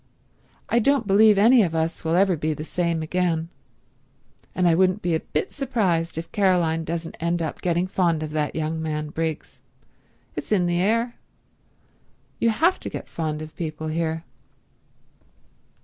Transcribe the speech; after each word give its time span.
I 0.67 0.79
don't 0.79 1.05
believe 1.05 1.37
any 1.37 1.61
of 1.61 1.75
us 1.75 2.03
will 2.03 2.15
ever 2.15 2.35
be 2.35 2.55
the 2.55 2.63
same 2.63 3.03
again—and 3.03 4.67
I 4.67 4.73
wouldn't 4.73 5.03
be 5.03 5.13
a 5.13 5.19
bit 5.19 5.53
surprised 5.53 6.17
if 6.17 6.31
Caroline 6.31 6.83
doesn't 6.83 7.15
end 7.19 7.37
by 7.37 7.53
getting 7.61 7.85
fond 7.85 8.23
of 8.23 8.31
the 8.31 8.49
young 8.55 8.81
man 8.81 9.09
Briggs. 9.11 9.61
It's 10.35 10.51
in 10.51 10.65
the 10.65 10.81
air. 10.81 11.17
You 12.39 12.49
have 12.49 12.79
to 12.79 12.89
get 12.89 13.07
fond 13.09 13.43
of 13.43 13.55
people 13.55 13.89
here." 13.89 14.23